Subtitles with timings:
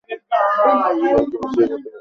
[0.55, 1.89] সবাইকে পিছিয়ে যেতে বলো।